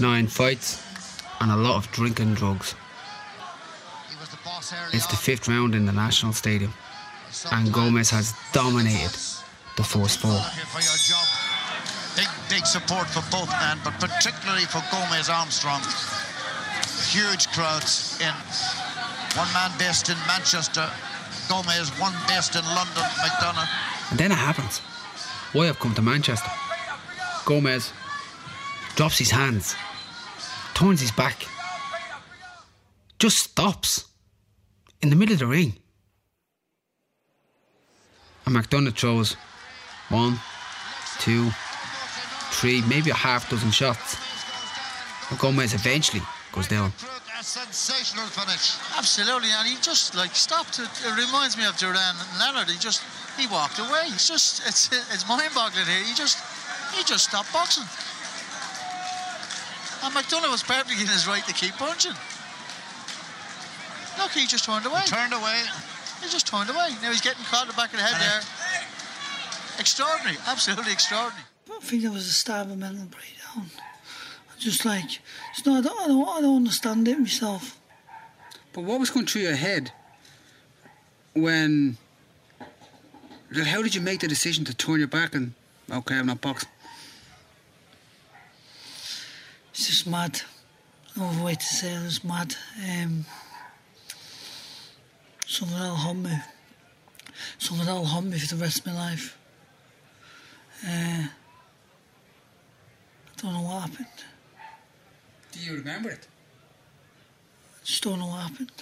[0.00, 0.89] Nine fights
[1.40, 2.74] and a lot of drink and drugs.
[4.92, 6.72] It's the fifth round in the National Stadium,
[7.52, 9.16] and Gomez has dominated
[9.76, 10.38] the first four.
[10.38, 11.26] For your job.
[12.16, 15.80] Big, big support for both men, but particularly for Gomez Armstrong.
[17.08, 18.34] Huge crowds in.
[19.38, 20.90] One man based in Manchester,
[21.48, 23.68] Gomez, one based in London, McDonough.
[24.10, 24.78] And then it happens.
[25.52, 26.50] Why I've come to Manchester.
[27.44, 27.92] Gomez
[28.96, 29.74] drops his hands,
[30.80, 31.46] turns his back,
[33.18, 34.06] just stops
[35.02, 35.74] in the middle of the ring.
[38.46, 39.36] And McDonough throws
[40.08, 40.40] one,
[41.18, 41.50] two,
[42.50, 44.16] three, maybe a half dozen shots.
[45.28, 46.92] And Gomez eventually goes down.
[47.38, 48.76] A sensational finish.
[48.96, 50.78] Absolutely, and he just like stopped.
[50.78, 52.68] It, it reminds me of Duran Leonard.
[52.68, 53.04] He just
[53.38, 54.08] he walked away.
[54.08, 56.04] It's just it's it's mind-boggling here.
[56.04, 56.38] He just
[56.94, 57.84] he just stopped boxing.
[60.02, 62.12] Oh, and McDonagh was perfectly in his right to keep punching.
[64.18, 65.00] Look, he just turned away.
[65.04, 65.62] He turned away.
[66.22, 66.90] He just turned away.
[67.02, 68.42] Now he's getting caught in the back of the head there.
[69.78, 71.44] Extraordinary, absolutely extraordinary.
[71.66, 73.70] I don't think that was the start of a mental breakdown.
[74.58, 75.20] Just like,
[75.52, 77.80] it's not, I, don't, I, don't, I don't understand it myself.
[78.72, 79.92] But what was going through your head
[81.34, 81.96] when.
[83.52, 85.54] How did you make the decision to turn your back and.
[85.90, 86.68] Okay, I'm not boxing?
[89.80, 90.42] It's just mad.
[91.16, 92.54] No other way to say it, it's mad.
[92.86, 93.24] Um,
[95.46, 96.36] something that'll haunt me.
[97.56, 99.38] Something that'll haunt me for the rest of my life.
[100.86, 101.30] Uh, I
[103.38, 104.06] don't know what happened.
[105.52, 106.28] Do you remember it?
[107.80, 108.72] I just don't know what happened.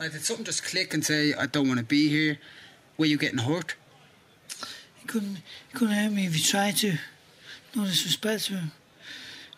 [0.00, 2.38] Like, did something just click and say, I don't want to be here?
[2.96, 3.74] Were you getting hurt?
[4.94, 6.96] He couldn't, he couldn't hurt me if he tried to.
[7.74, 8.72] No disrespect to him.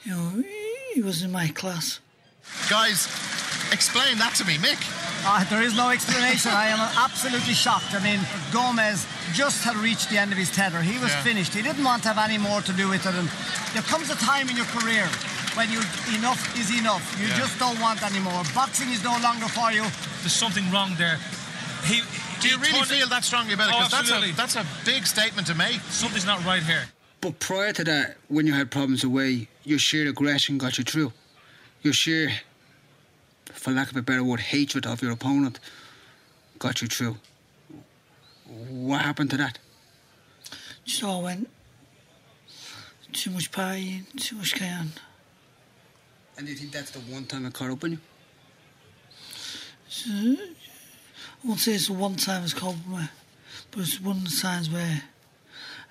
[0.08, 2.00] You know, he- he was in my class.
[2.70, 3.06] Guys,
[3.72, 4.80] explain that to me, Mick.
[5.26, 6.50] Uh, there is no explanation.
[6.50, 7.92] I am absolutely shocked.
[7.94, 8.18] I mean,
[8.50, 10.80] Gomez just had reached the end of his tether.
[10.80, 11.22] He was Yeah.
[11.24, 11.52] finished.
[11.52, 13.14] He didn't want to have any more to do with it.
[13.14, 13.28] And
[13.74, 15.06] there comes a time in your career
[15.52, 15.80] when you
[16.14, 17.04] enough is enough.
[17.20, 17.36] You Yeah.
[17.36, 18.42] just don't want any more.
[18.54, 19.84] Boxing is no longer for you.
[20.22, 21.18] There's something wrong there.
[21.84, 22.02] He,
[22.40, 23.74] Do you really feel that strongly about it?
[23.74, 25.80] Oh, Because that's a, that's a big statement to make.
[25.90, 26.86] Something's not right here.
[27.20, 31.12] But prior to that, when you had problems away, your sheer aggression got you through.
[31.82, 32.30] Your sheer,
[33.46, 35.58] for lack of a better word, hatred of your opponent
[36.58, 37.16] got you through.
[38.68, 39.58] What happened to that?
[40.84, 41.48] Just all went.
[43.12, 44.92] Too much partying, too much can.
[46.36, 47.98] And do you think that's the one time it caught up on you?
[49.88, 50.36] So, uh,
[51.42, 53.08] I won't say it's the one time it's called me,
[53.70, 55.02] but it's one of the times where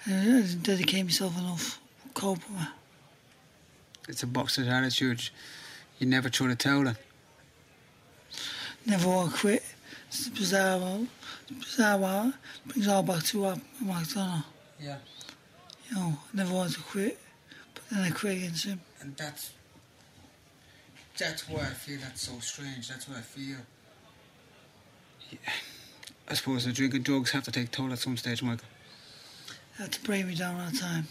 [0.07, 1.81] I didn't dedicate myself enough.
[2.13, 2.39] Cope.
[4.07, 5.29] It's a boxer's attitude.
[5.99, 6.97] You never throw the towel in.
[8.85, 9.63] Never want to quit.
[10.07, 11.09] It's bizarre one.
[11.49, 12.33] It's bizarre one.
[12.65, 14.45] Brings all back to what McDonagh.
[14.79, 14.97] Yeah.
[15.89, 17.19] You know, I never want to quit,
[17.73, 18.79] but then I quit against him.
[19.01, 19.51] And that's
[21.17, 22.87] that's why I feel that's so strange.
[22.87, 23.57] That's why I feel.
[25.31, 25.39] Yeah.
[26.29, 28.67] I suppose the drinking drugs have to take toll at some stage, Michael.
[29.77, 31.07] They had to break me down that time.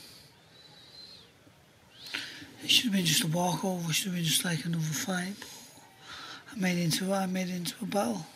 [2.62, 3.90] It should have been just a walkover.
[3.90, 5.35] It should have been just like another fight.
[5.38, 8.26] But I made it into I made it into a battle.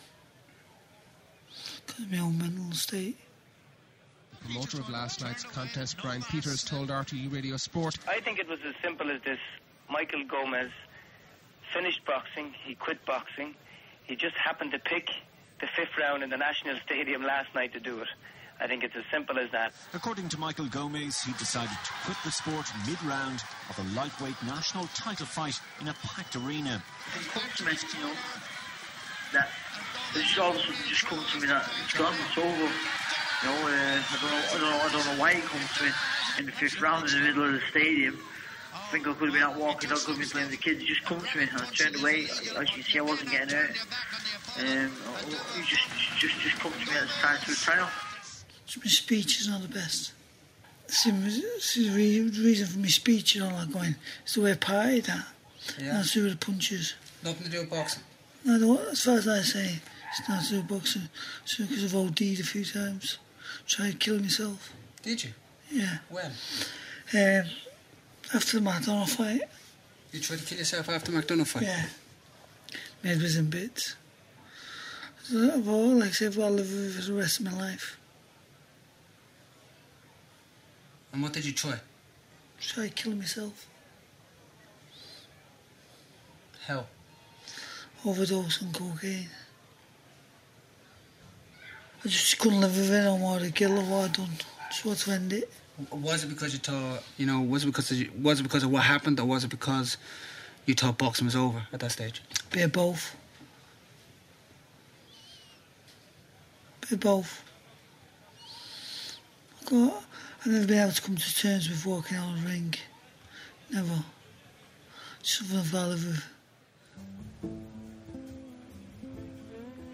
[1.85, 3.17] Because of my own mental state.
[4.45, 8.59] Promoter of last night's contest, Brian Peters, told RTE Radio Sport I think it was
[8.65, 9.39] as simple as this.
[9.89, 10.71] Michael Gomez
[11.73, 13.53] finished boxing, he quit boxing.
[14.05, 15.09] He just happened to pick
[15.59, 18.07] the fifth round in the National Stadium last night to do it.
[18.61, 19.73] I think it's as simple as that.
[19.93, 24.85] According to Michael Gomez, he decided to quit the sport mid-round of a lightweight national
[24.93, 26.81] title fight in a packed arena.
[27.17, 28.13] It's come to me, you know,
[29.33, 29.49] that
[30.13, 32.47] it's just all of a sudden just come to me that it's gone, it's over.
[32.47, 35.77] You know, uh, I don't know, I don't know, I don't know why it comes
[35.77, 35.89] to me
[36.37, 38.19] in the fifth round in the middle of the stadium.
[38.75, 40.63] I think I could have been out walking, I could have been playing with the
[40.63, 40.83] kids.
[40.83, 42.25] It just come to me, and I turned away.
[42.25, 43.77] As you can see, I wasn't getting hurt.
[44.59, 44.91] Um,
[45.57, 47.89] it just, just, just come to me at the time to retire.
[48.71, 50.13] So my speech is not the best.
[50.87, 51.11] See,
[51.59, 55.07] see the reason for my speech and all that going is the way I partied
[55.07, 55.27] that.
[55.77, 55.97] Yeah.
[55.97, 56.93] Not to do the punches.
[57.21, 58.03] Nothing to do with boxing.
[58.45, 59.79] No, as far as I say,
[60.17, 61.09] it's not to do with boxing.
[61.43, 63.17] It's because I've OD'd a few times.
[63.67, 64.71] Tried killing myself.
[65.03, 65.31] Did you?
[65.69, 65.97] Yeah.
[66.07, 66.31] When?
[67.13, 67.49] Um,
[68.33, 69.41] after the McDonald fight,
[70.13, 71.63] You tried to kill yourself after McDonagh fight?
[71.63, 71.87] yeah.
[73.03, 73.97] My head was in bits.
[75.23, 77.39] So, I've all, like I said, I've got to live with it for the rest
[77.41, 77.97] of my life.
[81.13, 81.79] And what did you try?
[82.59, 83.67] Try killing myself.
[86.67, 86.85] How?
[88.05, 89.29] overdose on cocaine.
[92.03, 93.39] I just couldn't live with it no more.
[93.39, 94.29] The guilt of what I'd done.
[94.69, 95.51] Just want to end it.
[95.91, 98.71] Was it because you thought, you know, was it because of, was it because of
[98.71, 99.97] what happened, or was it because
[100.65, 102.21] you thought boxing was over at that stage?
[102.51, 103.15] Bit of both.
[106.81, 107.43] Bit of both.
[109.61, 110.03] I got,
[110.43, 112.73] I've never been able to come to terms with walking out of the ring.
[113.71, 114.03] Never.
[115.21, 116.23] Something I've got to.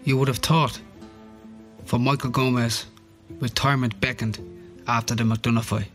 [0.04, 0.80] You would have thought,
[1.84, 2.86] for Michael Gomez,
[3.40, 4.38] retirement beckoned
[4.86, 5.90] after the McDonagh fight.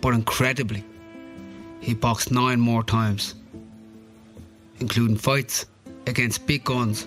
[0.00, 0.82] But incredibly,
[1.80, 3.34] he boxed nine more times,
[4.78, 5.66] including fights
[6.06, 7.06] against big guns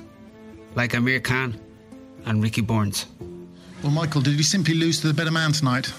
[0.76, 1.60] like Amir Khan
[2.26, 3.08] and Ricky Burns.
[3.84, 5.92] Well, Michael, did you simply lose to the better man tonight?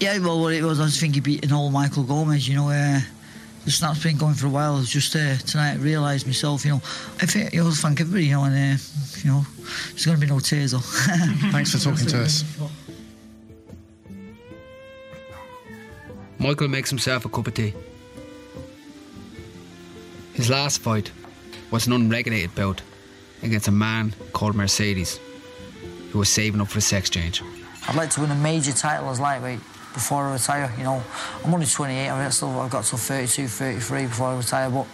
[0.00, 2.56] Yeah, well, what it was, I just think he beat an old Michael Gomez, you
[2.56, 2.70] know.
[2.70, 3.00] Uh,
[3.66, 4.78] the snap's been going for a while.
[4.78, 6.80] It's just uh, tonight realised myself, you know.
[7.20, 8.82] I think, you know, thank everybody, you know, and, uh,
[9.18, 9.42] you know,
[9.90, 10.78] there's going to be no tears, though.
[11.50, 12.44] Thanks for talking to us.
[16.38, 17.74] Michael makes himself a cup of tea.
[20.32, 21.10] His last fight
[21.70, 22.80] was an unregulated bout
[23.42, 25.18] against a man called Mercedes,
[26.10, 27.42] who was saving up for a sex change.
[27.86, 29.60] I'd like to win a major title as lightweight
[29.94, 30.72] before I retire.
[30.76, 31.02] You know,
[31.44, 32.08] I'm only 28.
[32.08, 34.70] I've still I've got till 32, 33 before I retire.
[34.70, 34.86] But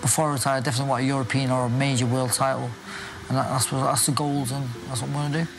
[0.00, 2.70] before I retire, I definitely want a European or a major world title,
[3.28, 5.50] and that's that's the goals, and that's what I'm going to do.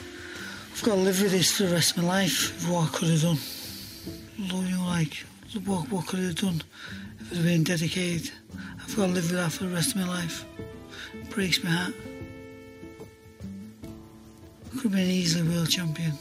[0.74, 2.70] I've got to live with this for the rest of my life.
[2.70, 3.38] What I could have done,
[4.38, 5.26] you know, like
[5.66, 6.62] what what could I have done
[7.20, 8.32] if it had been dedicated.
[8.84, 10.46] I've got to live with that for the rest of my life.
[11.14, 11.94] It breaks my heart.
[14.76, 16.12] Could have been easily world champion.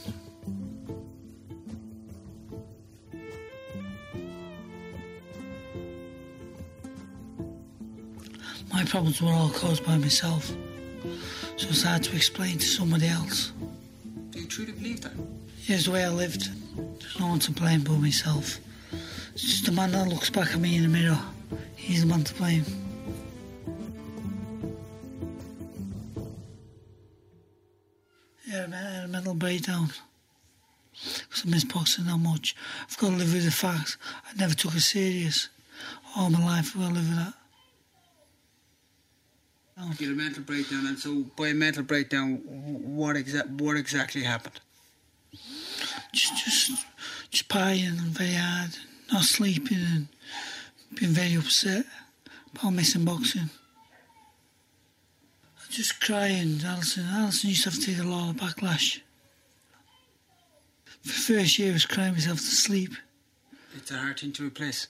[8.71, 10.47] My problems were all caused by myself,
[11.57, 13.51] so it's hard to explain to somebody else.
[14.31, 15.13] Do you truly believe that?
[15.57, 16.49] Here's the way I lived.
[16.99, 18.57] There's no one to blame but myself.
[19.33, 21.19] It's just the man that looks back at me in the mirror.
[21.75, 22.63] He's the man to blame.
[28.47, 29.89] Yeah, I had a mental breakdown.
[30.93, 32.55] Because I miss boxing that much.
[32.89, 33.97] I've got to live with the fact
[34.29, 35.49] I never took it serious.
[36.15, 37.33] All my life I've got to live with that.
[39.99, 42.37] You had a mental breakdown, and so by a mental breakdown,
[42.95, 44.61] what exact what exactly happened?
[46.13, 46.85] Just, just,
[47.29, 48.77] just partying and very hard,
[49.11, 50.07] not sleeping and
[50.95, 51.85] being very upset
[52.53, 53.49] about missing boxing.
[55.75, 57.05] Just crying, Alison.
[57.11, 59.01] Alison used to have to take a lot of backlash.
[60.85, 62.91] For the first year, I was crying myself to sleep.
[63.75, 64.87] It's a hard thing to replace.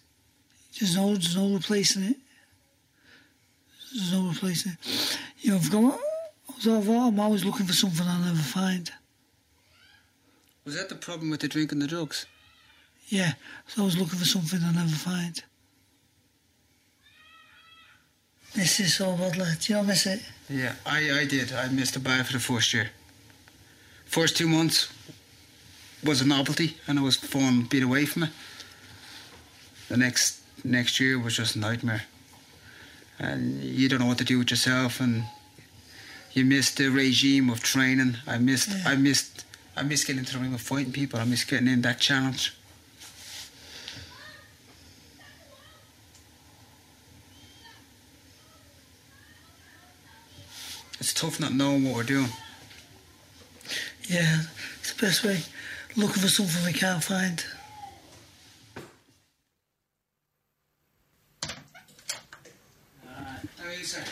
[0.80, 2.18] There's no, there's no replacing it.
[3.96, 5.18] There's no replacing it.
[5.40, 6.00] You know, I've got,
[6.68, 8.92] I'm always looking for something I'll never find.
[10.66, 12.28] Was that the problem with the drink and the drugs?
[13.08, 13.34] Yeah,
[13.66, 15.44] so I was looking for something I'll never find.
[18.56, 19.46] Miss it so badly.
[19.60, 20.22] Do you miss it?
[20.50, 21.52] Yeah, I, I did.
[21.52, 22.90] I missed the bad for the first year.
[24.06, 24.88] First two months
[26.04, 28.30] was a novelty, and it was fun being away from it.
[29.90, 32.04] The next next year was just a nightmare,
[33.20, 35.26] and you don't know what to do with yourself, and
[36.34, 38.18] you miss the regime of training.
[38.28, 38.84] I missed, Yeah.
[38.92, 39.46] I missed,
[39.76, 41.20] I missed getting into the ring of fighting people.
[41.20, 42.54] I missed getting in that challenge.
[51.06, 52.30] It's tough not knowing what we're doing.
[54.10, 54.42] Yeah,
[54.80, 55.42] it's the best way.
[55.96, 57.46] Looking for something we can't find.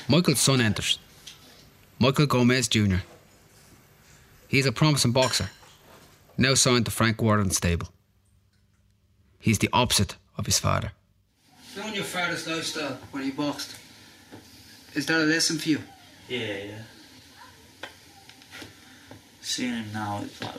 [0.08, 1.00] Michael's son enters.
[1.98, 2.98] Michael Gomez Jr.
[4.48, 5.50] He's a promising boxer,
[6.38, 7.88] now signed to Frank Warren's stable.
[9.40, 10.92] He's the opposite of his father.
[11.76, 13.78] Knowing your father's lifestyle when he boxed,
[14.94, 15.80] is that a lesson for you?
[16.30, 17.88] Yeah, yeah.
[19.42, 20.56] Seeing him now, it's like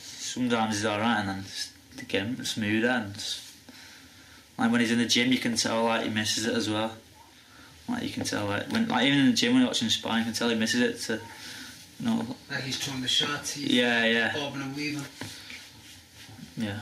[0.00, 3.40] sometimes he's alright, and then just to get him smoother, and just-
[4.56, 6.96] like when he's in the gym, you can tell like he misses it as well.
[7.88, 10.20] Like you can tell like when like even in the gym when you're watching sparring,
[10.20, 11.00] you can tell he misses it.
[11.06, 11.20] To
[12.00, 14.32] you know, Like he's throwing the shots, he's Yeah, yeah.
[14.32, 15.04] bobbing and weaving.
[16.56, 16.80] yeah.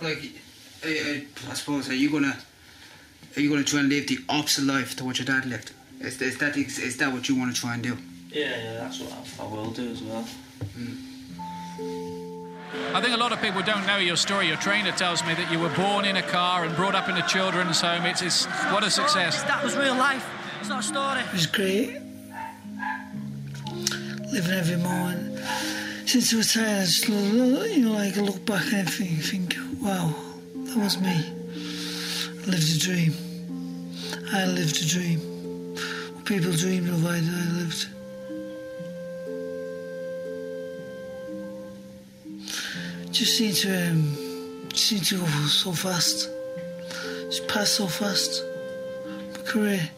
[0.00, 0.22] Like,
[0.84, 2.36] I, I, I suppose, are you gonna,
[3.36, 5.70] are you gonna try and live the opposite life to what your dad lived?
[6.00, 7.96] Is, is that is that what you want to try and do?
[8.30, 10.26] Yeah, yeah, that's what I, I will do as well.
[12.92, 14.48] I think a lot of people don't know your story.
[14.48, 17.16] Your trainer tells me that you were born in a car and brought up in
[17.16, 18.04] a children's home.
[18.06, 19.42] It's, it's what a success.
[19.44, 20.28] That was real life.
[20.60, 21.20] It's not a story.
[21.20, 22.00] It was great.
[24.32, 25.38] Living every moment.
[26.08, 29.56] Since I was tired, I just, you know, like I look back and everything, think,
[29.80, 30.14] wow,
[30.54, 31.32] that was me.
[32.42, 33.14] I lived a dream.
[34.32, 35.33] I lived a dream.
[36.24, 37.88] People dreamed of, I, I lived.
[43.12, 46.30] Just seemed to, um, seemed to go so fast.
[47.26, 48.42] Just passed so fast.
[49.32, 49.90] My career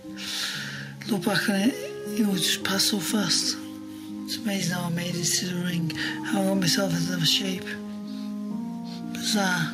[1.08, 1.74] look back on it,
[2.18, 3.56] you know, just passed so fast.
[4.24, 5.90] It's amazing how I made it to the ring,
[6.24, 7.64] how I got myself into the shape.
[9.12, 9.72] Bizarre.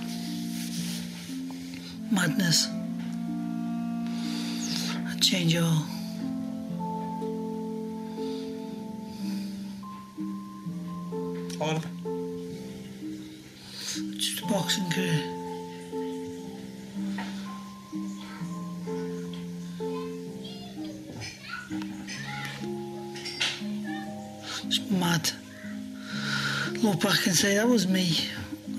[2.11, 2.68] Madness.
[5.11, 5.62] I'd change it.
[5.62, 5.91] All
[14.72, 15.22] Boxing career.
[24.64, 25.30] It's mad.
[26.82, 28.16] Look back and say that was me.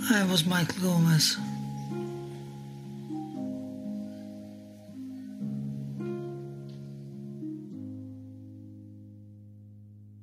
[0.09, 1.37] I was Michael Gomez.